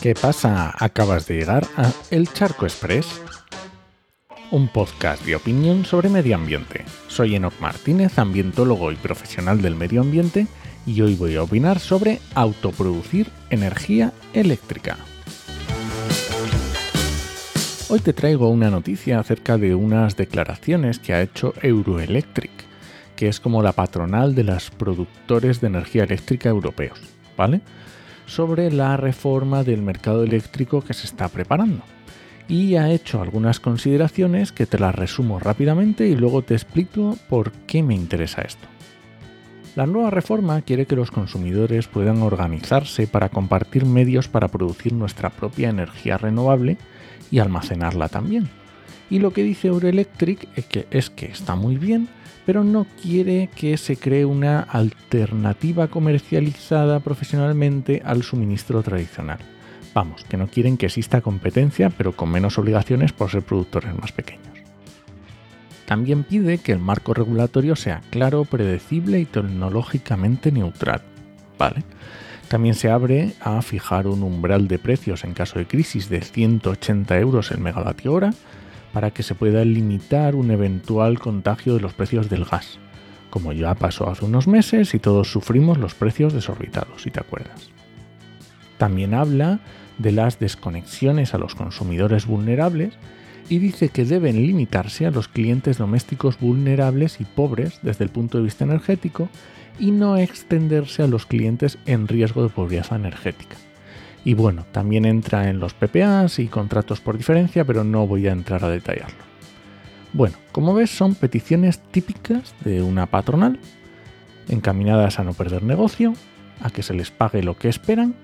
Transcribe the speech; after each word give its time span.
¿Qué 0.00 0.14
pasa? 0.14 0.72
Acabas 0.78 1.26
de 1.26 1.38
llegar 1.38 1.66
a 1.76 1.90
El 2.12 2.32
Charco 2.32 2.66
Express, 2.66 3.20
un 4.52 4.68
podcast 4.68 5.24
de 5.24 5.34
opinión 5.34 5.84
sobre 5.84 6.08
medio 6.08 6.36
ambiente. 6.36 6.84
Soy 7.08 7.34
Enoch 7.34 7.58
Martínez, 7.58 8.16
ambientólogo 8.16 8.92
y 8.92 8.94
profesional 8.94 9.60
del 9.60 9.74
medio 9.74 10.00
ambiente, 10.00 10.46
y 10.86 11.00
hoy 11.00 11.16
voy 11.16 11.34
a 11.34 11.42
opinar 11.42 11.80
sobre 11.80 12.20
autoproducir 12.36 13.26
energía 13.50 14.12
eléctrica. 14.34 14.98
Hoy 17.88 17.98
te 17.98 18.12
traigo 18.12 18.50
una 18.50 18.70
noticia 18.70 19.18
acerca 19.18 19.58
de 19.58 19.74
unas 19.74 20.16
declaraciones 20.16 21.00
que 21.00 21.12
ha 21.12 21.22
hecho 21.22 21.54
Euroelectric, 21.60 22.52
que 23.16 23.26
es 23.26 23.40
como 23.40 23.64
la 23.64 23.72
patronal 23.72 24.36
de 24.36 24.44
los 24.44 24.70
productores 24.70 25.60
de 25.60 25.66
energía 25.66 26.04
eléctrica 26.04 26.50
europeos, 26.50 27.00
¿vale? 27.36 27.62
Sobre 28.28 28.70
la 28.70 28.96
reforma 28.96 29.64
del 29.64 29.82
mercado 29.82 30.22
eléctrico 30.22 30.82
que 30.82 30.94
se 30.94 31.06
está 31.06 31.28
preparando. 31.28 31.82
Y 32.46 32.76
ha 32.76 32.90
hecho 32.90 33.20
algunas 33.20 33.58
consideraciones 33.58 34.52
que 34.52 34.66
te 34.66 34.78
las 34.78 34.94
resumo 34.94 35.40
rápidamente 35.40 36.06
y 36.06 36.14
luego 36.14 36.42
te 36.42 36.54
explico 36.54 37.16
por 37.28 37.50
qué 37.66 37.82
me 37.82 37.94
interesa 37.94 38.42
esto. 38.42 38.68
La 39.76 39.86
nueva 39.86 40.10
reforma 40.10 40.60
quiere 40.62 40.86
que 40.86 40.96
los 40.96 41.10
consumidores 41.10 41.88
puedan 41.88 42.22
organizarse 42.22 43.06
para 43.06 43.30
compartir 43.30 43.86
medios 43.86 44.28
para 44.28 44.48
producir 44.48 44.92
nuestra 44.92 45.30
propia 45.30 45.70
energía 45.70 46.18
renovable 46.18 46.76
y 47.30 47.38
almacenarla 47.38 48.08
también. 48.08 48.48
Y 49.10 49.20
lo 49.20 49.32
que 49.32 49.42
dice 49.42 49.68
Euroelectric 49.68 50.48
es 50.54 50.66
que, 50.66 50.86
es 50.90 51.10
que 51.10 51.26
está 51.26 51.54
muy 51.54 51.76
bien, 51.76 52.08
pero 52.48 52.64
no 52.64 52.86
quiere 53.02 53.50
que 53.54 53.76
se 53.76 53.98
cree 53.98 54.24
una 54.24 54.60
alternativa 54.60 55.88
comercializada 55.88 56.98
profesionalmente 57.00 58.00
al 58.02 58.22
suministro 58.22 58.82
tradicional. 58.82 59.36
Vamos, 59.92 60.24
que 60.24 60.38
no 60.38 60.46
quieren 60.46 60.78
que 60.78 60.86
exista 60.86 61.20
competencia, 61.20 61.90
pero 61.90 62.16
con 62.16 62.30
menos 62.30 62.56
obligaciones 62.56 63.12
por 63.12 63.30
ser 63.30 63.42
productores 63.42 63.94
más 63.94 64.12
pequeños. 64.12 64.46
También 65.84 66.24
pide 66.24 66.56
que 66.56 66.72
el 66.72 66.78
marco 66.78 67.12
regulatorio 67.12 67.76
sea 67.76 68.00
claro, 68.08 68.46
predecible 68.46 69.20
y 69.20 69.26
tecnológicamente 69.26 70.50
neutral. 70.50 71.02
¿Vale? 71.58 71.84
También 72.48 72.76
se 72.76 72.90
abre 72.90 73.34
a 73.42 73.60
fijar 73.60 74.06
un 74.06 74.22
umbral 74.22 74.68
de 74.68 74.78
precios 74.78 75.22
en 75.24 75.34
caso 75.34 75.58
de 75.58 75.66
crisis 75.66 76.08
de 76.08 76.22
180 76.22 77.18
euros 77.18 77.50
el 77.50 77.58
megavatio 77.58 78.14
hora 78.14 78.32
para 78.98 79.12
que 79.12 79.22
se 79.22 79.36
pueda 79.36 79.64
limitar 79.64 80.34
un 80.34 80.50
eventual 80.50 81.20
contagio 81.20 81.74
de 81.74 81.80
los 81.80 81.94
precios 81.94 82.28
del 82.28 82.44
gas, 82.44 82.80
como 83.30 83.52
ya 83.52 83.76
pasó 83.76 84.10
hace 84.10 84.24
unos 84.24 84.48
meses 84.48 84.92
y 84.92 84.98
todos 84.98 85.30
sufrimos 85.30 85.78
los 85.78 85.94
precios 85.94 86.32
desorbitados, 86.32 87.02
si 87.02 87.12
te 87.12 87.20
acuerdas. 87.20 87.70
También 88.76 89.14
habla 89.14 89.60
de 89.98 90.10
las 90.10 90.40
desconexiones 90.40 91.32
a 91.32 91.38
los 91.38 91.54
consumidores 91.54 92.26
vulnerables 92.26 92.94
y 93.48 93.58
dice 93.58 93.90
que 93.90 94.04
deben 94.04 94.44
limitarse 94.44 95.06
a 95.06 95.12
los 95.12 95.28
clientes 95.28 95.78
domésticos 95.78 96.40
vulnerables 96.40 97.20
y 97.20 97.24
pobres 97.24 97.78
desde 97.82 98.02
el 98.02 98.10
punto 98.10 98.38
de 98.38 98.44
vista 98.44 98.64
energético 98.64 99.28
y 99.78 99.92
no 99.92 100.16
extenderse 100.16 101.04
a 101.04 101.06
los 101.06 101.24
clientes 101.24 101.78
en 101.86 102.08
riesgo 102.08 102.42
de 102.42 102.48
pobreza 102.48 102.96
energética. 102.96 103.54
Y 104.28 104.34
bueno, 104.34 104.66
también 104.72 105.06
entra 105.06 105.48
en 105.48 105.58
los 105.58 105.72
PPAs 105.72 106.38
y 106.38 106.48
contratos 106.48 107.00
por 107.00 107.16
diferencia, 107.16 107.64
pero 107.64 107.82
no 107.82 108.06
voy 108.06 108.28
a 108.28 108.32
entrar 108.32 108.62
a 108.62 108.68
detallarlo. 108.68 109.24
Bueno, 110.12 110.36
como 110.52 110.74
ves, 110.74 110.90
son 110.90 111.14
peticiones 111.14 111.78
típicas 111.78 112.54
de 112.62 112.82
una 112.82 113.06
patronal, 113.06 113.58
encaminadas 114.50 115.18
a 115.18 115.24
no 115.24 115.32
perder 115.32 115.62
negocio, 115.62 116.12
a 116.60 116.68
que 116.68 116.82
se 116.82 116.92
les 116.92 117.10
pague 117.10 117.42
lo 117.42 117.56
que 117.56 117.70
esperan 117.70 118.16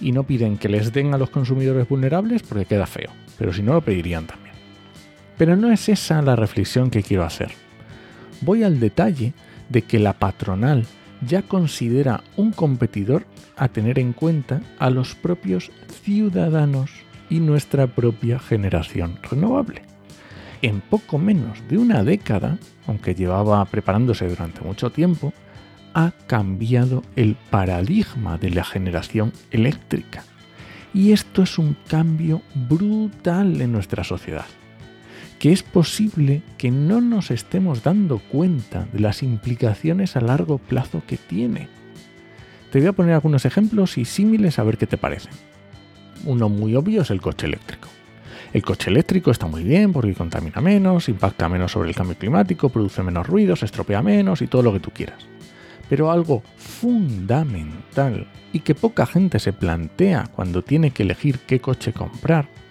y 0.00 0.12
no 0.12 0.22
piden 0.22 0.56
que 0.56 0.70
les 0.70 0.90
den 0.90 1.12
a 1.12 1.18
los 1.18 1.28
consumidores 1.28 1.86
vulnerables 1.86 2.42
porque 2.42 2.64
queda 2.64 2.86
feo, 2.86 3.10
pero 3.36 3.52
si 3.52 3.62
no 3.62 3.74
lo 3.74 3.82
pedirían 3.82 4.26
también. 4.26 4.54
Pero 5.36 5.54
no 5.54 5.70
es 5.70 5.86
esa 5.90 6.22
la 6.22 6.34
reflexión 6.34 6.88
que 6.88 7.02
quiero 7.02 7.24
hacer. 7.24 7.50
Voy 8.40 8.62
al 8.62 8.80
detalle 8.80 9.34
de 9.68 9.82
que 9.82 9.98
la 9.98 10.14
patronal 10.14 10.86
ya 11.26 11.42
considera 11.42 12.22
un 12.36 12.52
competidor 12.52 13.24
a 13.56 13.68
tener 13.68 13.98
en 13.98 14.12
cuenta 14.12 14.60
a 14.78 14.90
los 14.90 15.14
propios 15.14 15.70
ciudadanos 16.02 16.90
y 17.30 17.40
nuestra 17.40 17.86
propia 17.86 18.38
generación 18.38 19.18
renovable. 19.22 19.82
En 20.62 20.80
poco 20.80 21.18
menos 21.18 21.58
de 21.68 21.78
una 21.78 22.04
década, 22.04 22.58
aunque 22.86 23.14
llevaba 23.14 23.64
preparándose 23.64 24.28
durante 24.28 24.60
mucho 24.60 24.90
tiempo, 24.90 25.32
ha 25.94 26.12
cambiado 26.26 27.02
el 27.16 27.36
paradigma 27.50 28.38
de 28.38 28.50
la 28.50 28.64
generación 28.64 29.32
eléctrica. 29.50 30.24
Y 30.94 31.12
esto 31.12 31.42
es 31.42 31.58
un 31.58 31.76
cambio 31.88 32.42
brutal 32.54 33.60
en 33.60 33.72
nuestra 33.72 34.04
sociedad 34.04 34.46
que 35.42 35.50
es 35.50 35.64
posible 35.64 36.40
que 36.56 36.70
no 36.70 37.00
nos 37.00 37.32
estemos 37.32 37.82
dando 37.82 38.20
cuenta 38.20 38.86
de 38.92 39.00
las 39.00 39.24
implicaciones 39.24 40.14
a 40.14 40.20
largo 40.20 40.58
plazo 40.58 41.02
que 41.04 41.16
tiene. 41.16 41.68
Te 42.70 42.78
voy 42.78 42.86
a 42.86 42.92
poner 42.92 43.14
algunos 43.14 43.44
ejemplos 43.44 43.98
y 43.98 44.04
símiles 44.04 44.60
a 44.60 44.62
ver 44.62 44.78
qué 44.78 44.86
te 44.86 44.98
parecen. 44.98 45.32
Uno 46.26 46.48
muy 46.48 46.76
obvio 46.76 47.02
es 47.02 47.10
el 47.10 47.20
coche 47.20 47.48
eléctrico. 47.48 47.88
El 48.52 48.62
coche 48.62 48.88
eléctrico 48.88 49.32
está 49.32 49.48
muy 49.48 49.64
bien 49.64 49.92
porque 49.92 50.14
contamina 50.14 50.60
menos, 50.60 51.08
impacta 51.08 51.48
menos 51.48 51.72
sobre 51.72 51.88
el 51.88 51.96
cambio 51.96 52.16
climático, 52.16 52.68
produce 52.68 53.02
menos 53.02 53.26
ruidos, 53.26 53.64
estropea 53.64 54.00
menos 54.00 54.42
y 54.42 54.46
todo 54.46 54.62
lo 54.62 54.72
que 54.72 54.78
tú 54.78 54.92
quieras. 54.92 55.26
Pero 55.88 56.12
algo 56.12 56.44
fundamental 56.56 58.28
y 58.52 58.60
que 58.60 58.76
poca 58.76 59.06
gente 59.06 59.40
se 59.40 59.52
plantea 59.52 60.28
cuando 60.36 60.62
tiene 60.62 60.92
que 60.92 61.02
elegir 61.02 61.40
qué 61.40 61.58
coche 61.58 61.92
comprar 61.92 62.61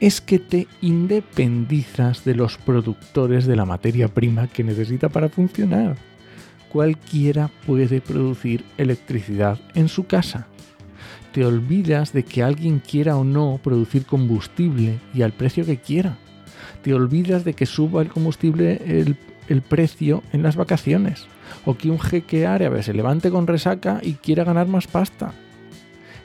es 0.00 0.22
que 0.22 0.38
te 0.38 0.66
independizas 0.80 2.24
de 2.24 2.34
los 2.34 2.56
productores 2.56 3.46
de 3.46 3.54
la 3.54 3.66
materia 3.66 4.08
prima 4.08 4.48
que 4.48 4.64
necesita 4.64 5.10
para 5.10 5.28
funcionar. 5.28 5.96
Cualquiera 6.70 7.50
puede 7.66 8.00
producir 8.00 8.64
electricidad 8.78 9.60
en 9.74 9.88
su 9.88 10.06
casa. 10.06 10.46
Te 11.32 11.44
olvidas 11.44 12.12
de 12.12 12.24
que 12.24 12.42
alguien 12.42 12.80
quiera 12.80 13.16
o 13.16 13.24
no 13.24 13.60
producir 13.62 14.06
combustible 14.06 14.98
y 15.12 15.22
al 15.22 15.32
precio 15.32 15.66
que 15.66 15.76
quiera. 15.76 16.16
Te 16.82 16.94
olvidas 16.94 17.44
de 17.44 17.52
que 17.52 17.66
suba 17.66 18.00
el 18.00 18.08
combustible 18.08 18.80
el, 19.48 19.62
precio 19.62 20.22
en 20.32 20.42
las 20.42 20.56
vacaciones. 20.56 21.26
O 21.66 21.76
que 21.76 21.90
un 21.90 22.00
jeque 22.00 22.46
árabe 22.46 22.82
se 22.82 22.94
levante 22.94 23.30
con 23.30 23.46
resaca 23.46 24.00
y 24.02 24.14
quiera 24.14 24.44
ganar 24.44 24.66
más 24.66 24.86
pasta. 24.86 25.34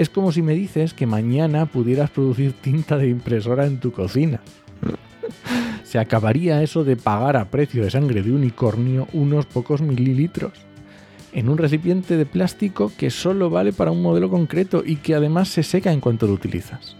Es 0.00 0.08
como 0.08 0.32
si 0.32 0.40
me 0.40 0.54
dices 0.54 0.94
que 0.94 1.04
mañana 1.04 1.66
pudieras 1.66 2.08
producir 2.08 2.54
tinta 2.54 2.96
de 2.96 3.10
impresora 3.10 3.66
en 3.66 3.80
tu 3.80 3.92
cocina. 3.92 4.40
Se 5.84 5.98
acabaría 5.98 6.62
eso 6.62 6.84
de 6.84 6.96
pagar 6.96 7.36
a 7.36 7.50
precio 7.50 7.84
de 7.84 7.90
sangre 7.90 8.22
de 8.22 8.32
unicornio 8.32 9.08
unos 9.12 9.44
pocos 9.44 9.82
mililitros 9.82 10.52
en 11.34 11.50
un 11.50 11.58
recipiente 11.58 12.16
de 12.16 12.24
plástico 12.24 12.90
que 12.96 13.10
solo 13.10 13.50
vale 13.50 13.74
para 13.74 13.90
un 13.90 14.00
modelo 14.00 14.30
concreto 14.30 14.82
y 14.86 14.96
que 14.96 15.14
además 15.14 15.48
se 15.48 15.62
seca 15.62 15.92
en 15.92 16.00
cuanto 16.00 16.26
lo 16.26 16.32
utilizas. 16.32 16.96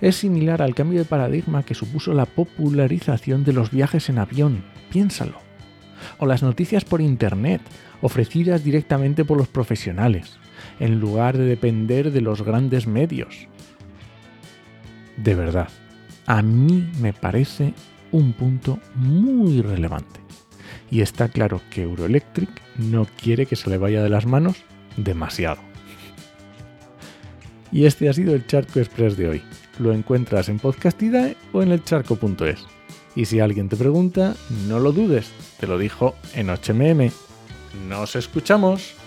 Es 0.00 0.14
similar 0.14 0.62
al 0.62 0.76
cambio 0.76 1.00
de 1.00 1.04
paradigma 1.04 1.64
que 1.64 1.74
supuso 1.74 2.14
la 2.14 2.26
popularización 2.26 3.42
de 3.42 3.52
los 3.52 3.72
viajes 3.72 4.08
en 4.08 4.20
avión, 4.20 4.62
piénsalo. 4.92 5.38
O 6.18 6.26
las 6.26 6.44
noticias 6.44 6.84
por 6.84 7.00
Internet, 7.00 7.62
ofrecidas 8.00 8.62
directamente 8.62 9.24
por 9.24 9.38
los 9.38 9.48
profesionales 9.48 10.38
en 10.80 11.00
lugar 11.00 11.36
de 11.36 11.44
depender 11.44 12.12
de 12.12 12.20
los 12.20 12.42
grandes 12.42 12.86
medios. 12.86 13.48
De 15.16 15.34
verdad, 15.34 15.68
a 16.26 16.42
mí 16.42 16.90
me 17.00 17.12
parece 17.12 17.74
un 18.10 18.32
punto 18.32 18.78
muy 18.94 19.60
relevante. 19.62 20.20
Y 20.90 21.00
está 21.00 21.28
claro 21.28 21.60
que 21.70 21.82
Euroelectric 21.82 22.50
no 22.76 23.06
quiere 23.20 23.46
que 23.46 23.56
se 23.56 23.70
le 23.70 23.78
vaya 23.78 24.02
de 24.02 24.10
las 24.10 24.26
manos 24.26 24.56
demasiado. 24.96 25.60
Y 27.70 27.86
este 27.86 28.08
ha 28.08 28.12
sido 28.12 28.34
el 28.34 28.46
Charco 28.46 28.78
Express 28.80 29.16
de 29.16 29.28
hoy. 29.28 29.42
Lo 29.78 29.92
encuentras 29.92 30.50
en 30.50 30.58
Podcastidae 30.58 31.36
o 31.52 31.62
en 31.62 31.72
elcharco.es. 31.72 32.66
Y 33.16 33.24
si 33.24 33.40
alguien 33.40 33.68
te 33.68 33.76
pregunta, 33.76 34.34
no 34.68 34.78
lo 34.78 34.92
dudes, 34.92 35.30
te 35.58 35.66
lo 35.66 35.78
dijo 35.78 36.14
en 36.34 36.48
HMM. 36.48 37.10
¡Nos 37.88 38.16
escuchamos! 38.16 39.01